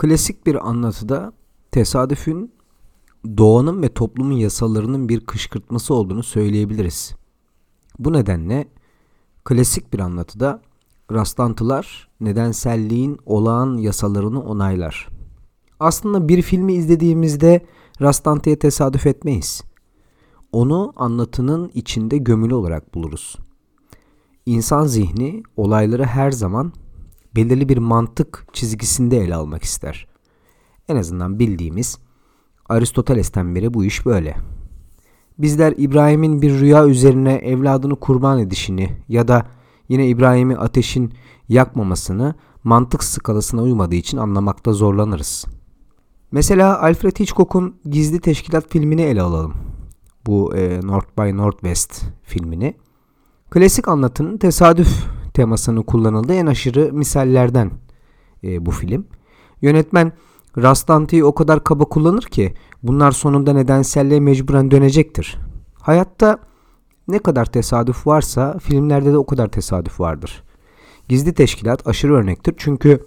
Klasik 0.00 0.46
bir 0.46 0.68
anlatıda 0.68 1.32
tesadüfün 1.70 2.52
doğanın 3.38 3.82
ve 3.82 3.88
toplumun 3.88 4.36
yasalarının 4.36 5.08
bir 5.08 5.26
kışkırtması 5.26 5.94
olduğunu 5.94 6.22
söyleyebiliriz. 6.22 7.14
Bu 7.98 8.12
nedenle 8.12 8.68
klasik 9.44 9.92
bir 9.92 9.98
anlatıda 9.98 10.62
rastlantılar 11.12 12.08
nedenselliğin 12.20 13.18
olağan 13.26 13.76
yasalarını 13.76 14.42
onaylar. 14.42 15.08
Aslında 15.80 16.28
bir 16.28 16.42
filmi 16.42 16.72
izlediğimizde 16.72 17.66
rastlantıya 18.00 18.58
tesadüf 18.58 19.06
etmeyiz. 19.06 19.62
Onu 20.52 20.92
anlatının 20.96 21.70
içinde 21.74 22.18
gömülü 22.18 22.54
olarak 22.54 22.94
buluruz. 22.94 23.36
İnsan 24.46 24.86
zihni 24.86 25.42
olayları 25.56 26.04
her 26.04 26.30
zaman 26.30 26.72
belirli 27.36 27.68
bir 27.68 27.78
mantık 27.78 28.46
çizgisinde 28.52 29.18
ele 29.18 29.34
almak 29.34 29.62
ister. 29.62 30.06
En 30.88 30.96
azından 30.96 31.38
bildiğimiz 31.38 31.98
Aristoteles'ten 32.68 33.54
beri 33.54 33.74
bu 33.74 33.84
iş 33.84 34.06
böyle. 34.06 34.36
Bizler 35.38 35.74
İbrahim'in 35.76 36.42
bir 36.42 36.60
rüya 36.60 36.86
üzerine 36.86 37.34
evladını 37.34 37.96
kurban 37.96 38.38
edişini 38.38 38.96
ya 39.08 39.28
da 39.28 39.46
yine 39.88 40.08
İbrahim'i 40.08 40.56
ateşin 40.56 41.12
yakmamasını 41.48 42.34
mantık 42.64 43.04
skalasına 43.04 43.62
uymadığı 43.62 43.94
için 43.94 44.18
anlamakta 44.18 44.72
zorlanırız. 44.72 45.44
Mesela 46.32 46.82
Alfred 46.82 47.16
Hitchcock'un 47.16 47.74
Gizli 47.84 48.20
Teşkilat 48.20 48.70
filmini 48.70 49.02
ele 49.02 49.22
alalım. 49.22 49.54
Bu 50.26 50.56
e, 50.56 50.80
North 50.82 51.18
by 51.18 51.36
Northwest 51.36 52.02
filmini. 52.22 52.74
Klasik 53.50 53.88
anlatının 53.88 54.38
tesadüf 54.38 55.06
temasını 55.34 55.86
kullanıldığı 55.86 56.34
en 56.34 56.46
aşırı 56.46 56.92
misallerden 56.92 57.70
e, 58.44 58.66
bu 58.66 58.70
film. 58.70 59.06
Yönetmen 59.62 60.12
rastlantıyı 60.58 61.26
o 61.26 61.34
kadar 61.34 61.64
kaba 61.64 61.84
kullanır 61.84 62.22
ki 62.22 62.54
bunlar 62.82 63.12
sonunda 63.12 63.52
nedenselliğe 63.52 64.20
mecburen 64.20 64.70
dönecektir. 64.70 65.38
Hayatta 65.80 66.38
ne 67.08 67.18
kadar 67.18 67.46
tesadüf 67.46 68.06
varsa 68.06 68.58
filmlerde 68.58 69.12
de 69.12 69.18
o 69.18 69.26
kadar 69.26 69.48
tesadüf 69.48 70.00
vardır. 70.00 70.42
Gizli 71.08 71.34
teşkilat 71.34 71.86
aşırı 71.86 72.14
örnektir 72.14 72.54
çünkü 72.56 73.04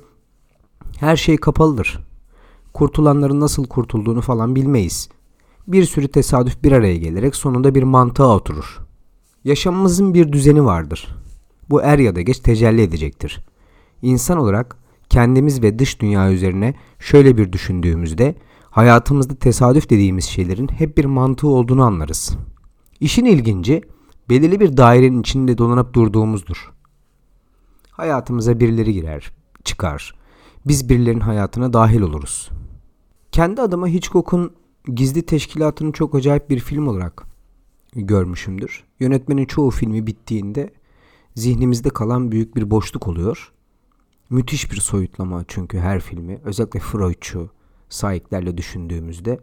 her 0.99 1.15
şey 1.15 1.37
kapalıdır. 1.37 1.99
Kurtulanların 2.73 3.39
nasıl 3.39 3.67
kurtulduğunu 3.67 4.21
falan 4.21 4.55
bilmeyiz. 4.55 5.09
Bir 5.67 5.85
sürü 5.85 6.08
tesadüf 6.08 6.63
bir 6.63 6.71
araya 6.71 6.97
gelerek 6.97 7.35
sonunda 7.35 7.75
bir 7.75 7.83
mantığa 7.83 8.35
oturur. 8.35 8.80
Yaşamımızın 9.43 10.13
bir 10.13 10.31
düzeni 10.31 10.65
vardır. 10.65 11.22
Bu 11.69 11.81
er 11.81 12.00
ya 12.00 12.16
da 12.16 12.22
geç 12.22 12.39
tecelli 12.39 12.81
edecektir. 12.81 13.42
İnsan 14.02 14.38
olarak 14.38 14.78
kendimiz 15.09 15.64
ve 15.64 15.80
dış 15.80 16.02
dünya 16.02 16.31
üzerine 16.31 16.73
şöyle 17.00 17.38
bir 17.38 17.53
düşündüğümüzde 17.53 18.36
hayatımızda 18.70 19.36
tesadüf 19.36 19.89
dediğimiz 19.89 20.25
şeylerin 20.25 20.67
hep 20.67 20.97
bir 20.97 21.05
mantığı 21.05 21.47
olduğunu 21.47 21.83
anlarız. 21.83 22.38
İşin 23.00 23.25
ilginci 23.25 23.81
belirli 24.30 24.59
bir 24.59 24.78
dairenin 24.78 25.22
içinde 25.22 25.58
dolanıp 25.58 25.94
durduğumuzdur. 25.94 26.72
Hayatımıza 27.92 28.59
birileri 28.59 28.94
girer, 28.94 29.31
çıkar. 29.64 30.16
Biz 30.66 30.89
birilerinin 30.89 31.20
hayatına 31.20 31.73
dahil 31.73 32.02
oluruz. 32.02 32.50
Kendi 33.31 33.61
adıma 33.61 33.88
Hitchcock'un 33.88 34.53
Gizli 34.94 35.22
Teşkilatı'nı 35.22 35.92
çok 35.92 36.16
acayip 36.16 36.50
bir 36.50 36.59
film 36.59 36.88
olarak 36.88 37.23
görmüşümdür. 37.95 38.83
Yönetmenin 39.00 39.45
çoğu 39.45 39.70
filmi 39.70 40.08
bittiğinde 40.08 40.70
zihnimizde 41.36 41.89
kalan 41.89 42.31
büyük 42.31 42.56
bir 42.56 42.72
boşluk 42.72 43.08
oluyor. 43.08 43.53
Müthiş 44.30 44.72
bir 44.72 44.78
soyutlama 44.78 45.45
çünkü 45.48 45.80
her 45.80 46.00
filmi. 46.00 46.39
Özellikle 46.44 46.80
Freudçu, 46.80 47.50
sahiplerle 47.89 48.58
düşündüğümüzde. 48.58 49.39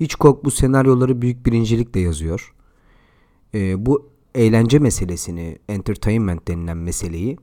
Hitchcock 0.00 0.44
bu 0.44 0.50
senaryoları 0.50 1.22
büyük 1.22 1.46
bir 1.46 1.52
incelikle 1.52 2.00
yazıyor. 2.00 2.54
Ee, 3.54 3.86
bu 3.86 4.10
eğlence 4.34 4.78
meselesini, 4.78 5.58
entertainment 5.68 6.48
denilen 6.48 6.76
meseleyi 6.76 7.38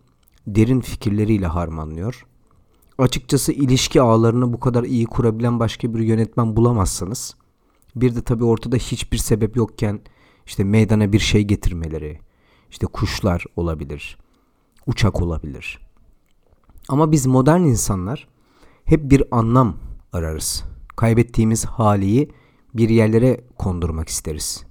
derin 0.48 0.80
fikirleriyle 0.80 1.48
harmanlıyor. 1.48 2.26
Açıkçası 2.98 3.52
ilişki 3.52 4.02
ağlarını 4.02 4.54
bu 4.54 4.60
kadar 4.60 4.84
iyi 4.84 5.06
kurabilen 5.06 5.60
başka 5.60 5.94
bir 5.94 6.00
yönetmen 6.00 6.56
bulamazsanız. 6.56 7.36
Bir 7.96 8.16
de 8.16 8.22
tabii 8.22 8.44
ortada 8.44 8.76
hiçbir 8.76 9.18
sebep 9.18 9.56
yokken 9.56 10.00
işte 10.46 10.64
meydana 10.64 11.14
bir 11.14 11.20
şey 11.20 11.44
getirmeleri, 11.44 12.20
işte 12.72 12.88
kuşlar 12.88 13.46
olabilir, 13.56 14.18
uçak 14.88 15.22
olabilir. 15.22 15.80
Ama 16.90 17.12
biz 17.12 17.26
modern 17.26 17.62
insanlar 17.62 18.28
hep 18.86 19.12
bir 19.12 19.24
anlam 19.32 19.76
ararız. 20.14 20.64
Kaybettiğimiz 20.96 21.66
haliyi 21.66 22.32
bir 22.74 22.90
yerlere 22.90 23.42
kondurmak 23.58 24.10
isteriz. 24.10 24.64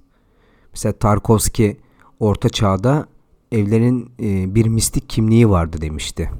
Mesela 0.71 0.93
Tarkovski 0.93 1.77
orta 2.19 2.49
çağda 2.49 3.07
evlerin 3.51 4.11
e, 4.19 4.55
bir 4.55 4.65
mistik 4.65 5.09
kimliği 5.09 5.49
vardı 5.49 5.81
demişti. 5.81 6.31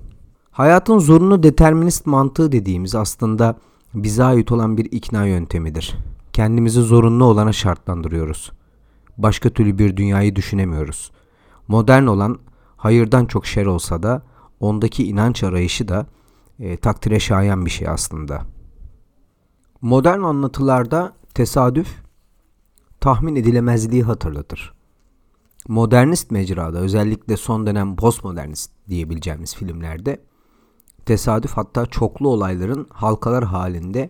Hayatın 0.51 0.99
zorunlu 0.99 1.43
determinist 1.43 2.05
mantığı 2.05 2.51
dediğimiz 2.51 2.95
aslında 2.95 3.55
bize 3.93 4.23
ait 4.23 4.51
olan 4.51 4.77
bir 4.77 4.85
ikna 4.85 5.25
yöntemidir. 5.25 5.95
Kendimizi 6.33 6.81
zorunlu 6.81 7.25
olana 7.25 7.53
şartlandırıyoruz. 7.53 8.51
Başka 9.17 9.49
türlü 9.49 9.77
bir 9.77 9.97
dünyayı 9.97 10.35
düşünemiyoruz. 10.35 11.11
Modern 11.69 12.05
olan 12.05 12.39
hayırdan 12.77 13.25
çok 13.25 13.45
şer 13.45 13.65
olsa 13.65 14.03
da 14.03 14.21
ondaki 14.59 15.07
inanç 15.07 15.43
arayışı 15.43 15.87
da 15.87 16.05
e, 16.59 16.77
takdire 16.77 17.19
şayan 17.19 17.65
bir 17.65 17.69
şey 17.69 17.87
aslında. 17.87 18.41
Modern 19.81 20.21
anlatılarda 20.21 21.13
tesadüf 21.33 21.87
tahmin 22.99 23.35
edilemezliği 23.35 24.03
hatırlatır. 24.03 24.73
Modernist 25.67 26.31
mecrada 26.31 26.79
özellikle 26.79 27.37
son 27.37 27.67
dönem 27.67 27.95
postmodernist 27.95 28.71
diyebileceğimiz 28.87 29.55
filmlerde 29.55 30.21
tesadüf 31.05 31.51
hatta 31.51 31.85
çoklu 31.85 32.29
olayların 32.29 32.87
halkalar 32.89 33.43
halinde 33.43 34.09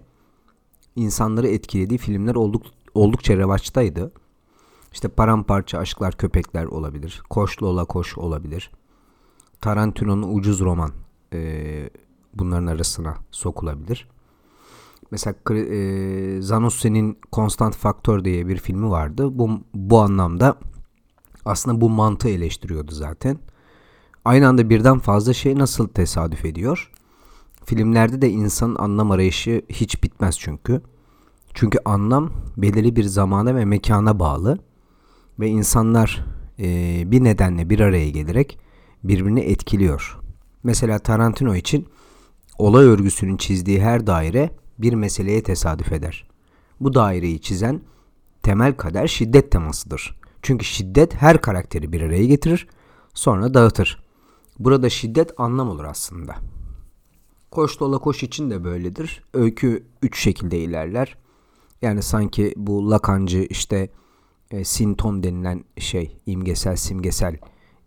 insanları 0.96 1.47
etkilediği 1.47 1.97
filmler 1.97 2.36
olduk, 2.36 2.64
oldukça 2.94 3.38
revaçtaydı. 3.38 4.12
İşte 4.91 5.07
paramparça 5.07 5.77
aşklar 5.77 6.17
köpekler 6.17 6.66
olabilir. 6.66 7.22
Koşlu 7.29 7.67
ola 7.67 7.85
koş 7.85 8.17
olabilir. 8.17 8.72
Tarantino'nun 9.61 10.35
ucuz 10.38 10.59
roman 10.59 10.91
e, 11.33 11.89
bunların 12.33 12.67
arasına 12.67 13.17
sokulabilir. 13.31 14.07
Mesela 15.11 15.35
e, 15.51 16.41
Zanussi'nin 16.41 17.17
Constant 17.33 17.75
Factor 17.75 18.23
diye 18.23 18.47
bir 18.47 18.57
filmi 18.57 18.89
vardı. 18.89 19.39
Bu, 19.39 19.49
bu 19.73 19.99
anlamda 19.99 20.55
aslında 21.45 21.81
bu 21.81 21.89
mantığı 21.89 22.29
eleştiriyordu 22.29 22.91
zaten. 22.91 23.39
Aynı 24.25 24.47
anda 24.47 24.69
birden 24.69 24.99
fazla 24.99 25.33
şey 25.33 25.57
nasıl 25.57 25.88
tesadüf 25.88 26.45
ediyor? 26.45 26.91
Filmlerde 27.66 28.22
de 28.22 28.29
insanın 28.29 28.75
anlam 28.75 29.11
arayışı 29.11 29.61
hiç 29.69 30.03
bitmez 30.03 30.39
çünkü. 30.39 30.81
Çünkü 31.53 31.79
anlam 31.85 32.31
belirli 32.57 32.95
bir 32.95 33.03
zamana 33.03 33.55
ve 33.55 33.66
mekana 33.66 34.19
bağlı 34.19 34.57
ve 35.39 35.47
insanlar 35.47 36.25
e, 36.59 37.03
bir 37.11 37.23
nedenle 37.23 37.69
bir 37.69 37.79
araya 37.79 38.09
gelerek 38.09 38.59
birbirini 39.03 39.39
etkiliyor. 39.39 40.19
Mesela 40.63 41.00
Tarantino 41.00 41.55
için 41.55 41.88
olay 42.57 42.85
örgüsünün 42.85 43.38
çizdiği 43.38 43.81
her 43.81 44.07
daire 44.07 44.49
bir 44.78 44.94
meseleye 44.94 45.44
tesadüf 45.44 45.91
eder. 45.91 46.28
Bu 46.79 46.94
daireyi 46.94 47.41
çizen 47.41 47.81
temel 48.44 48.73
kader 48.73 49.07
şiddet 49.07 49.51
temasıdır. 49.51 50.19
Çünkü 50.41 50.66
şiddet 50.66 51.16
her 51.16 51.41
karakteri 51.41 51.94
bir 51.94 52.01
araya 52.01 52.25
getirir, 52.25 52.67
sonra 53.13 53.53
dağıtır. 53.53 54.03
Burada 54.59 54.89
şiddet 54.89 55.31
anlam 55.38 55.69
olur 55.69 55.83
aslında. 55.83 56.35
Koş 57.51 57.79
dola 57.79 57.97
koş 57.97 58.23
için 58.23 58.51
de 58.51 58.63
böyledir. 58.63 59.23
Öykü 59.34 59.84
üç 60.02 60.19
şekilde 60.19 60.59
ilerler. 60.59 61.17
Yani 61.81 62.02
sanki 62.02 62.53
bu 62.58 62.91
Lakancı 62.91 63.40
işte 63.40 63.90
e, 64.51 64.63
sinton 64.63 65.23
denilen 65.23 65.63
şey 65.78 66.17
imgesel 66.25 66.75
simgesel 66.75 67.37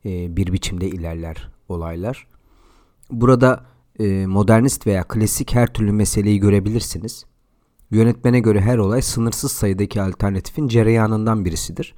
e, 0.04 0.36
bir 0.36 0.52
biçimde 0.52 0.88
ilerler 0.88 1.50
olaylar. 1.68 2.26
Burada 3.10 3.66
e, 3.98 4.26
modernist 4.26 4.86
veya 4.86 5.04
klasik 5.04 5.54
her 5.54 5.72
türlü 5.72 5.92
meseleyi 5.92 6.40
görebilirsiniz. 6.40 7.24
Yönetmene 7.90 8.40
göre 8.40 8.60
her 8.60 8.78
olay 8.78 9.02
sınırsız 9.02 9.52
sayıdaki 9.52 10.02
alternatifin 10.02 10.68
cereyanından 10.68 11.44
birisidir. 11.44 11.94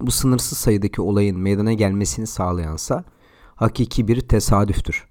Bu 0.00 0.10
sınırsız 0.10 0.58
sayıdaki 0.58 1.02
olayın 1.02 1.38
meydana 1.38 1.72
gelmesini 1.72 2.26
sağlayansa 2.26 3.04
hakiki 3.54 4.08
bir 4.08 4.20
tesadüftür. 4.20 5.06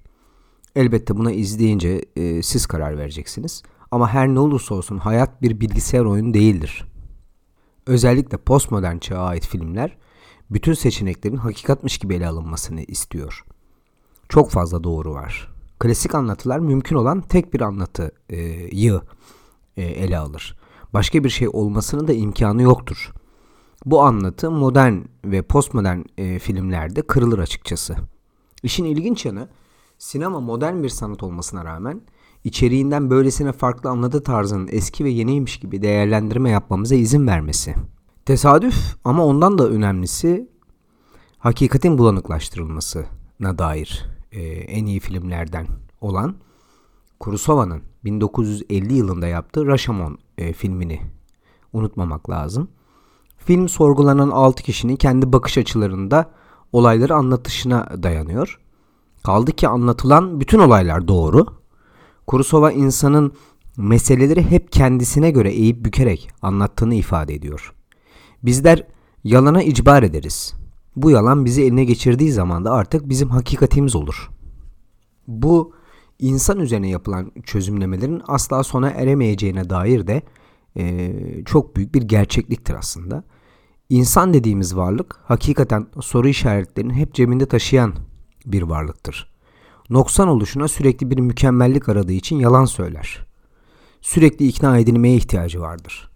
Elbette 0.76 1.18
buna 1.18 1.32
izleyince 1.32 2.06
e, 2.16 2.42
siz 2.42 2.66
karar 2.66 2.98
vereceksiniz. 2.98 3.64
Ama 3.92 4.10
her 4.10 4.28
ne 4.28 4.40
olursa 4.40 4.76
olsun 4.76 4.98
hayat 4.98 5.42
bir 5.42 5.60
bilgisayar 5.60 6.06
oyunu 6.06 6.34
değildir. 6.34 6.91
Özellikle 7.88 8.38
postmodern 8.38 8.98
çağa 8.98 9.24
ait 9.24 9.48
filmler 9.48 9.98
bütün 10.50 10.74
seçeneklerin 10.74 11.38
hakikatmiş 11.38 11.98
gibi 11.98 12.16
ele 12.16 12.28
alınmasını 12.28 12.82
istiyor. 12.82 13.46
Çok 14.30 14.52
fazla 14.52 14.84
doğru 14.84 15.14
var. 15.14 15.52
Klasik 15.80 16.16
anlatılar 16.16 16.60
mümkün 16.60 16.96
olan 16.96 17.22
tek 17.22 17.54
bir 17.54 17.62
anlatıyı 17.62 19.02
e, 19.78 19.84
ele 19.84 20.18
alır. 20.18 20.58
Başka 20.94 21.24
bir 21.24 21.30
şey 21.30 21.48
olmasının 21.54 22.08
da 22.08 22.14
imkanı 22.14 22.62
yoktur. 22.62 23.12
Bu 23.86 24.02
anlatı 24.02 24.52
modern 24.52 24.96
ve 25.26 25.42
postmodern 25.42 26.02
e, 26.18 26.40
filmlerde 26.40 27.02
kırılır 27.02 27.40
açıkçası. 27.40 27.96
İşin 28.64 28.86
ilginç 28.86 29.26
yanı 29.26 29.50
sinema 29.98 30.40
modern 30.40 30.84
bir 30.84 30.90
sanat 30.90 31.24
olmasına 31.24 31.66
rağmen 31.66 32.02
içeriğinden 32.44 33.10
böylesine 33.10 33.52
farklı 33.52 33.90
anlatı 33.90 34.24
tarzının 34.24 34.70
eski 34.72 35.06
ve 35.06 35.10
yeniymiş 35.10 35.60
gibi 35.60 35.82
değerlendirme 35.82 36.50
yapmamıza 36.50 36.96
izin 36.96 37.28
vermesi. 37.28 37.76
Tesadüf 38.26 38.96
ama 39.04 39.26
ondan 39.26 39.58
da 39.58 39.70
önemlisi 39.70 40.50
hakikatin 41.40 41.98
bulanıklaştırılmasına 41.98 43.58
dair 43.58 44.06
e, 44.32 44.42
en 44.44 44.86
iyi 44.86 45.00
filmlerden 45.00 45.68
olan 46.02 46.36
Kurosawa'nın 47.20 47.82
1950 48.04 48.94
yılında 48.94 49.28
yaptığı 49.28 49.68
Rashomon 49.68 50.18
e, 50.38 50.54
filmini 50.54 51.02
unutmamak 51.74 52.30
lazım. 52.30 52.68
Film 53.38 53.70
sorgulanan 53.70 54.30
6 54.30 54.64
kişinin 54.64 54.96
kendi 54.96 55.34
bakış 55.34 55.58
açılarında 55.58 56.32
olayları 56.72 57.16
anlatışına 57.16 58.04
dayanıyor. 58.04 58.60
Kaldı 59.24 59.52
ki 59.52 59.68
anlatılan 59.68 60.40
bütün 60.40 60.60
olaylar 60.60 61.08
doğru. 61.08 61.61
Kurosawa 62.28 62.72
insanın 62.72 63.34
meseleleri 63.78 64.52
hep 64.52 64.72
kendisine 64.72 65.32
göre 65.32 65.52
eğip 65.52 65.86
bükerek 65.86 66.30
anlattığını 66.42 66.96
ifade 66.96 67.34
ediyor. 67.34 67.74
Bizler 68.44 68.88
yalana 69.24 69.64
icbar 69.64 70.04
ederiz. 70.04 70.54
Bu 70.96 71.12
yalan 71.12 71.46
bizi 71.46 71.62
eline 71.62 71.86
geçirdiği 71.86 72.32
zaman 72.32 72.66
da 72.66 72.72
artık 72.72 73.10
bizim 73.10 73.30
hakikatimiz 73.30 73.96
olur. 73.96 74.30
Bu 75.28 75.74
insan 76.20 76.60
üzerine 76.60 76.90
yapılan 76.90 77.32
çözümlemelerin 77.44 78.22
asla 78.28 78.64
sona 78.64 78.90
eremeyeceğine 78.90 79.70
dair 79.70 80.08
de 80.08 80.22
e, 80.78 81.14
çok 81.46 81.76
büyük 81.76 81.96
bir 81.96 82.02
gerçekliktir 82.02 82.74
aslında. 82.74 83.24
İnsan 83.90 84.34
dediğimiz 84.34 84.76
varlık 84.76 85.20
hakikaten 85.24 85.88
soru 86.02 86.28
işaretlerini 86.28 86.94
hep 86.94 87.14
cebinde 87.14 87.46
taşıyan 87.46 87.94
bir 88.46 88.62
varlıktır. 88.62 89.31
Noksan 89.92 90.28
oluşuna 90.28 90.68
sürekli 90.68 91.10
bir 91.10 91.20
mükemmellik 91.20 91.90
aradığı 91.90 92.12
için 92.12 92.40
yalan 92.40 92.66
söyler. 92.66 93.26
Sürekli 94.02 94.48
ikna 94.48 94.78
edilmeye 94.78 95.16
ihtiyacı 95.16 95.62
vardır. 95.62 96.10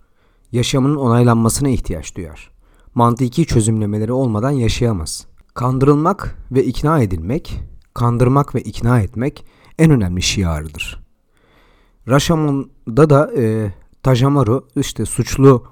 Yaşamının 0.51 0.95
onaylanmasına 0.95 1.69
ihtiyaç 1.69 2.15
duyar. 2.15 2.51
Mantıki 2.93 3.45
çözümlemeleri 3.45 4.11
olmadan 4.11 4.51
yaşayamaz. 4.51 5.27
Kandırılmak 5.53 6.37
ve 6.51 6.63
ikna 6.63 7.01
edilmek, 7.01 7.59
kandırmak 7.93 8.55
ve 8.55 8.61
ikna 8.61 8.99
etmek 8.99 9.45
en 9.79 9.91
önemli 9.91 10.21
şiarıdır. 10.21 11.03
Rashomon'da 12.07 13.09
da 13.09 13.31
e, 13.37 13.73
Tajamaru 14.03 14.67
işte 14.75 15.05
suçlu 15.05 15.63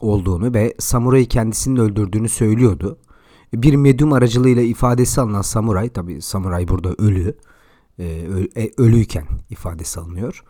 olduğunu 0.00 0.54
ve 0.54 0.74
samuray 0.78 1.24
kendisini 1.24 1.80
öldürdüğünü 1.80 2.28
söylüyordu. 2.28 2.98
Bir 3.62 3.74
medyum 3.74 4.12
aracılığıyla 4.12 4.62
ifadesi 4.62 5.20
alınan 5.20 5.42
samuray, 5.42 5.88
tabi 5.88 6.22
samuray 6.22 6.68
burada 6.68 6.94
ölü, 6.98 7.34
e, 7.98 8.04
e, 8.56 8.70
ölüyken 8.78 9.26
ifadesi 9.50 10.00
alınıyor. 10.00 10.44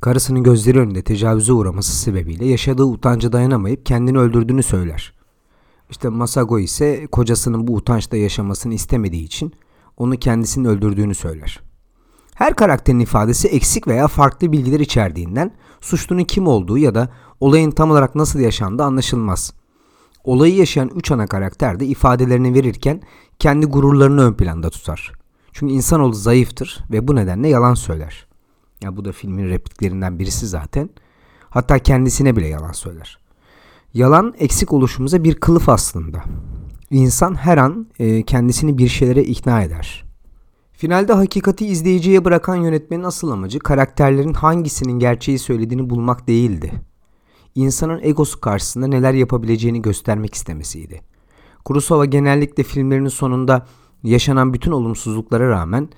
Karısının 0.00 0.42
gözleri 0.42 0.78
önünde 0.78 1.02
tecavüze 1.02 1.52
uğraması 1.52 1.96
sebebiyle 1.96 2.46
yaşadığı 2.46 2.84
utancı 2.84 3.32
dayanamayıp 3.32 3.86
kendini 3.86 4.18
öldürdüğünü 4.18 4.62
söyler. 4.62 5.14
İşte 5.90 6.08
Masago 6.08 6.58
ise 6.58 7.06
kocasının 7.06 7.66
bu 7.66 7.74
utançta 7.74 8.16
yaşamasını 8.16 8.74
istemediği 8.74 9.24
için 9.24 9.52
onu 9.96 10.16
kendisinin 10.16 10.64
öldürdüğünü 10.64 11.14
söyler. 11.14 11.60
Her 12.34 12.54
karakterin 12.54 13.00
ifadesi 13.00 13.48
eksik 13.48 13.88
veya 13.88 14.08
farklı 14.08 14.52
bilgiler 14.52 14.80
içerdiğinden 14.80 15.54
suçlunun 15.80 16.24
kim 16.24 16.46
olduğu 16.46 16.78
ya 16.78 16.94
da 16.94 17.08
olayın 17.40 17.70
tam 17.70 17.90
olarak 17.90 18.14
nasıl 18.14 18.40
yaşandığı 18.40 18.82
anlaşılmaz. 18.82 19.52
Olayı 20.24 20.56
yaşayan 20.56 20.90
üç 20.96 21.10
ana 21.10 21.26
karakter 21.26 21.80
de 21.80 21.86
ifadelerini 21.86 22.54
verirken 22.54 23.00
kendi 23.38 23.66
gururlarını 23.66 24.22
ön 24.22 24.34
planda 24.34 24.70
tutar. 24.70 25.12
Çünkü 25.52 25.74
insanoğlu 25.74 26.14
zayıftır 26.14 26.84
ve 26.90 27.08
bu 27.08 27.16
nedenle 27.16 27.48
yalan 27.48 27.74
söyler. 27.74 28.26
Ya 28.82 28.96
bu 28.96 29.04
da 29.04 29.12
filmin 29.12 29.48
repliklerinden 29.48 30.18
birisi 30.18 30.46
zaten. 30.46 30.90
Hatta 31.50 31.78
kendisine 31.78 32.36
bile 32.36 32.48
yalan 32.48 32.72
söyler. 32.72 33.18
Yalan 33.94 34.34
eksik 34.38 34.72
oluşumuza 34.72 35.24
bir 35.24 35.34
kılıf 35.34 35.68
aslında. 35.68 36.24
İnsan 36.90 37.34
her 37.34 37.58
an 37.58 37.86
e, 37.98 38.22
kendisini 38.22 38.78
bir 38.78 38.88
şeylere 38.88 39.22
ikna 39.22 39.62
eder. 39.62 40.04
Finalde 40.72 41.12
hakikati 41.12 41.66
izleyiciye 41.66 42.24
bırakan 42.24 42.56
yönetmenin 42.56 43.04
asıl 43.04 43.30
amacı 43.30 43.58
karakterlerin 43.58 44.34
hangisinin 44.34 44.98
gerçeği 44.98 45.38
söylediğini 45.38 45.90
bulmak 45.90 46.28
değildi. 46.28 46.72
İnsanın 47.54 48.00
egosu 48.02 48.40
karşısında 48.40 48.86
neler 48.86 49.14
yapabileceğini 49.14 49.82
göstermek 49.82 50.34
istemesiydi. 50.34 51.00
Kurosawa 51.64 52.04
genellikle 52.04 52.62
filmlerinin 52.62 53.08
sonunda 53.08 53.66
yaşanan 54.02 54.54
bütün 54.54 54.72
olumsuzluklara 54.72 55.48
rağmen 55.48 55.88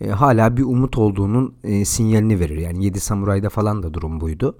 e, 0.00 0.08
hala 0.08 0.56
bir 0.56 0.62
umut 0.62 0.98
olduğunun 0.98 1.54
e, 1.64 1.84
sinyalini 1.84 2.40
verir. 2.40 2.56
Yani 2.56 2.84
Yedi 2.84 3.00
Samuray'da 3.00 3.48
falan 3.48 3.82
da 3.82 3.94
durum 3.94 4.20
buydu. 4.20 4.56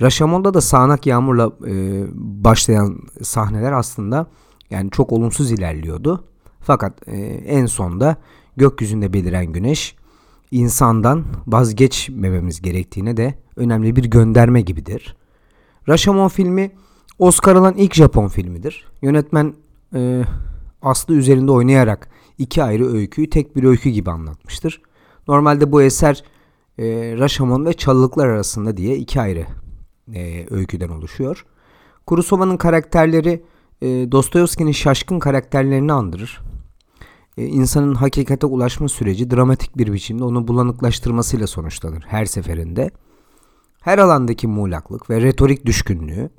Rashomon'da 0.00 0.54
da 0.54 0.60
sağanak 0.60 1.06
yağmurla 1.06 1.52
e, 1.66 2.04
başlayan 2.14 2.98
sahneler 3.22 3.72
aslında 3.72 4.26
yani 4.70 4.90
çok 4.90 5.12
olumsuz 5.12 5.52
ilerliyordu. 5.52 6.24
Fakat 6.60 7.08
e, 7.08 7.16
en 7.26 7.66
sonda 7.66 8.16
gökyüzünde 8.56 9.12
beliren 9.12 9.46
güneş 9.46 9.96
insandan 10.50 11.24
vazgeçmememiz 11.46 12.62
gerektiğine 12.62 13.16
de 13.16 13.34
önemli 13.56 13.96
bir 13.96 14.04
gönderme 14.04 14.60
gibidir. 14.60 15.16
Rashomon 15.88 16.28
filmi 16.28 16.70
Oscar 17.18 17.56
alan 17.56 17.74
ilk 17.76 17.94
Japon 17.94 18.28
filmidir. 18.28 18.86
Yönetmen 19.02 19.54
e, 19.94 20.22
Aslı 20.82 21.14
üzerinde 21.14 21.52
oynayarak 21.52 22.08
iki 22.38 22.62
ayrı 22.62 22.92
öyküyü 22.92 23.30
tek 23.30 23.56
bir 23.56 23.64
öykü 23.64 23.90
gibi 23.90 24.10
anlatmıştır. 24.10 24.82
Normalde 25.28 25.72
bu 25.72 25.82
eser 25.82 26.24
e, 26.78 26.84
Rashomon 27.18 27.66
ve 27.66 27.72
Çalılıklar 27.72 28.28
arasında 28.28 28.76
diye 28.76 28.96
iki 28.96 29.20
ayrı 29.20 29.46
e, 30.14 30.46
öyküden 30.50 30.88
oluşuyor. 30.88 31.46
Kurosawa'nın 32.06 32.56
karakterleri 32.56 33.42
e, 33.82 33.86
Dostoyevski'nin 33.86 34.72
şaşkın 34.72 35.18
karakterlerini 35.18 35.92
andırır. 35.92 36.40
E, 37.38 37.44
insanın 37.44 37.94
hakikate 37.94 38.46
ulaşma 38.46 38.88
süreci 38.88 39.30
dramatik 39.30 39.78
bir 39.78 39.92
biçimde 39.92 40.24
onu 40.24 40.48
bulanıklaştırmasıyla 40.48 41.46
sonuçlanır 41.46 42.04
her 42.08 42.24
seferinde. 42.24 42.90
Her 43.88 43.98
alandaki 43.98 44.46
muğlaklık 44.46 45.10
ve 45.10 45.20
retorik 45.20 45.66
düşkünlüğü 45.66 46.30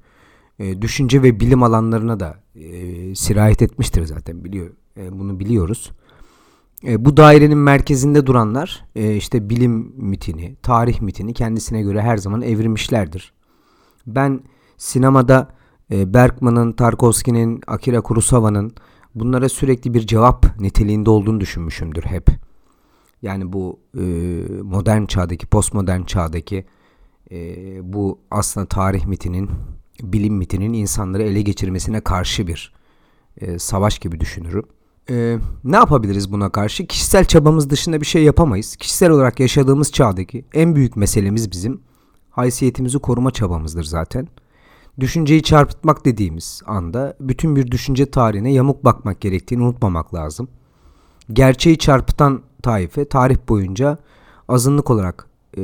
e, 0.60 0.82
düşünce 0.82 1.24
ve 1.24 1.40
bilim 1.40 1.64
alanlarına 1.64 2.20
da 2.20 2.36
e, 2.56 3.16
sirayet 3.16 3.62
etmiştir 3.62 4.06
zaten 4.06 4.44
biliyor. 4.44 4.70
E, 4.98 5.20
bunu 5.20 5.40
biliyoruz. 5.40 5.92
Bu 6.84 7.18
dairenin 7.18 7.58
merkezinde 7.58 8.26
duranlar 8.26 8.86
işte 8.96 9.50
bilim 9.50 9.94
mitini, 9.98 10.56
tarih 10.64 11.02
mitini 11.02 11.34
kendisine 11.34 11.82
göre 11.82 12.02
her 12.02 12.18
zaman 12.18 12.42
evirmişlerdir. 12.42 13.34
Ben 14.08 14.44
sinemada 14.78 15.48
Bergman'ın, 15.90 16.72
Tarkovski'nin, 16.72 17.62
Akira 17.68 18.02
Kurosawa'nın 18.02 18.72
bunlara 19.16 19.50
sürekli 19.50 19.94
bir 19.94 20.08
cevap 20.08 20.60
niteliğinde 20.60 21.10
olduğunu 21.10 21.40
düşünmüşümdür 21.40 22.04
hep. 22.04 22.28
Yani 23.22 23.54
bu 23.54 23.80
modern 24.64 25.06
çağdaki, 25.06 25.48
postmodern 25.48 26.04
çağdaki 26.04 26.66
e, 27.32 27.94
bu 27.94 28.20
aslında 28.32 28.66
tarih 28.66 29.06
mitinin, 29.06 29.50
bilim 30.04 30.34
mitinin 30.34 30.74
insanları 30.74 31.24
ele 31.24 31.42
geçirmesine 31.42 32.02
karşı 32.02 32.48
bir 32.48 32.74
e, 33.38 33.60
savaş 33.60 34.00
gibi 34.00 34.20
düşünürüm. 34.20 34.64
E, 35.10 35.38
ne 35.64 35.76
yapabiliriz 35.76 36.32
buna 36.32 36.50
karşı? 36.50 36.88
Kişisel 36.88 37.26
çabamız 37.26 37.70
dışında 37.70 38.02
bir 38.02 38.06
şey 38.06 38.24
yapamayız. 38.24 38.76
Kişisel 38.76 39.10
olarak 39.10 39.40
yaşadığımız 39.40 39.92
çağdaki 39.92 40.46
en 40.54 40.76
büyük 40.76 40.96
meselemiz 40.96 41.52
bizim 41.52 41.82
haysiyetimizi 42.30 43.00
koruma 43.00 43.32
çabamızdır 43.32 43.84
zaten. 43.84 44.28
Düşünceyi 45.00 45.44
çarpıtmak 45.44 46.06
dediğimiz 46.06 46.62
anda 46.66 47.16
bütün 47.20 47.56
bir 47.56 47.72
düşünce 47.72 48.12
tarihine 48.12 48.54
yamuk 48.54 48.86
bakmak 48.86 49.22
gerektiğini 49.22 49.64
unutmamak 49.64 50.14
lazım. 50.14 50.48
Gerçeği 51.34 51.78
çarpıtan 51.78 52.42
taife 52.64 53.06
tarih 53.06 53.38
boyunca 53.50 53.98
azınlık 54.48 54.90
olarak 54.90 55.28
e, 55.58 55.62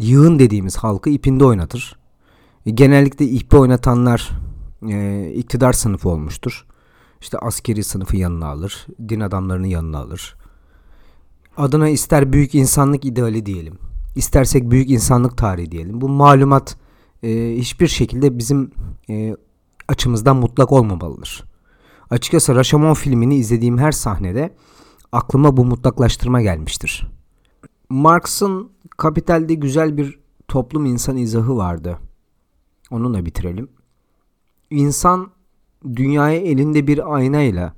yığın 0.00 0.38
dediğimiz 0.38 0.76
halkı 0.76 1.10
ipinde 1.10 1.44
oynatır. 1.44 1.96
E, 2.66 2.70
genellikle 2.70 3.24
ipi 3.24 3.56
oynatanlar 3.56 4.30
e, 4.88 5.30
iktidar 5.34 5.72
sınıfı 5.72 6.08
olmuştur. 6.08 6.66
İşte 7.20 7.38
askeri 7.38 7.84
sınıfı 7.84 8.16
yanına 8.16 8.46
alır, 8.46 8.86
din 9.08 9.20
adamlarını 9.20 9.66
yanına 9.66 9.98
alır. 9.98 10.36
Adına 11.56 11.88
ister 11.88 12.32
büyük 12.32 12.54
insanlık 12.54 13.04
ideali 13.04 13.46
diyelim, 13.46 13.78
istersek 14.16 14.70
büyük 14.70 14.90
insanlık 14.90 15.38
tarihi 15.38 15.70
diyelim. 15.70 16.00
Bu 16.00 16.08
malumat 16.08 16.76
e, 17.22 17.54
hiçbir 17.58 17.88
şekilde 17.88 18.38
bizim 18.38 18.70
e, 19.10 19.36
açımızdan 19.88 20.36
mutlak 20.36 20.72
olmamalıdır. 20.72 21.44
Açıkçası 22.10 22.54
Rashomon 22.54 22.94
filmini 22.94 23.36
izlediğim 23.36 23.78
her 23.78 23.92
sahnede 23.92 24.54
aklıma 25.12 25.56
bu 25.56 25.64
mutlaklaştırma 25.64 26.42
gelmiştir. 26.42 27.06
Marx'ın 27.88 28.73
Kapital'de 28.96 29.54
güzel 29.54 29.96
bir 29.96 30.18
toplum 30.48 30.86
insan 30.86 31.16
izahı 31.16 31.56
vardı. 31.56 31.98
Onunla 32.90 33.26
bitirelim. 33.26 33.68
İnsan 34.70 35.30
dünyaya 35.96 36.40
elinde 36.40 36.86
bir 36.86 37.14
aynayla 37.14 37.74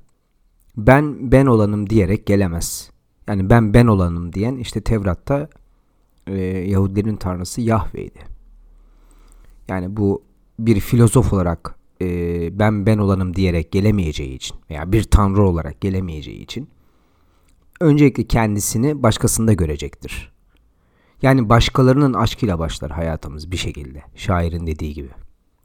ben 0.77 1.31
ben 1.31 1.45
olanım 1.45 1.89
diyerek 1.89 2.25
gelemez. 2.25 2.91
Yani 3.27 3.49
ben 3.49 3.73
ben 3.73 3.87
olanım 3.87 4.33
diyen 4.33 4.55
işte 4.55 4.81
Tevrat'ta 4.81 5.49
e, 6.27 6.37
Yahudilerin 6.47 7.15
tanrısı 7.15 7.61
Yahve'ydi. 7.61 8.19
Yani 9.67 9.97
bu 9.97 10.23
bir 10.59 10.79
filozof 10.79 11.33
olarak 11.33 11.75
e, 12.01 12.59
ben 12.59 12.85
ben 12.85 12.97
olanım 12.97 13.35
diyerek 13.35 13.71
gelemeyeceği 13.71 14.33
için 14.33 14.57
veya 14.69 14.91
bir 14.91 15.03
tanrı 15.03 15.47
olarak 15.47 15.81
gelemeyeceği 15.81 16.39
için 16.39 16.69
öncelikle 17.79 18.23
kendisini 18.23 19.03
başkasında 19.03 19.53
görecektir. 19.53 20.36
Yani 21.21 21.49
başkalarının 21.49 22.13
aşkıyla 22.13 22.59
başlar 22.59 22.91
hayatımız 22.91 23.51
bir 23.51 23.57
şekilde. 23.57 24.03
Şairin 24.15 24.67
dediği 24.67 24.93
gibi. 24.93 25.09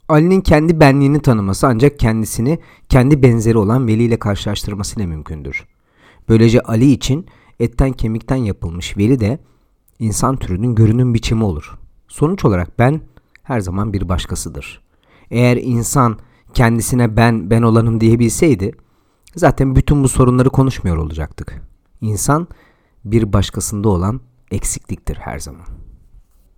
Ali'nin 0.09 0.40
kendi 0.40 0.80
benliğini 0.80 1.23
tanıması 1.23 1.66
ancak 1.66 1.99
kendisini 1.99 2.59
kendi 2.88 3.23
benzeri 3.23 3.59
olan 3.59 3.87
Veli 3.87 4.02
ile 4.02 4.18
karşılaştırmasıyla 4.18 5.09
mümkündür. 5.09 5.66
Böylece 6.28 6.61
Ali 6.61 6.90
için 6.90 7.26
etten 7.61 7.92
kemikten 7.92 8.37
yapılmış 8.37 8.97
Veli 8.97 9.21
de 9.21 9.38
insan 9.99 10.37
türünün 10.37 10.75
görünüm 10.75 11.14
biçimi 11.14 11.44
olur. 11.44 11.78
Sonuç 12.09 12.44
olarak 12.44 12.78
ben 12.78 13.00
her 13.42 13.61
zaman 13.61 13.92
bir 13.92 14.09
başkasıdır. 14.09 14.82
Eğer 15.30 15.56
insan 15.56 16.18
kendisine 16.54 17.16
ben 17.16 17.50
ben 17.50 17.62
olanım 17.62 18.00
diyebilseydi 18.00 18.73
zaten 19.37 19.76
bütün 19.76 20.04
bu 20.04 20.09
sorunları 20.09 20.50
konuşmuyor 20.50 20.97
olacaktık. 20.97 21.62
İnsan 22.00 22.49
bir 23.04 23.32
başkasında 23.32 23.88
olan 23.88 24.21
eksikliktir 24.52 25.16
her 25.16 25.38
zaman. 25.38 25.91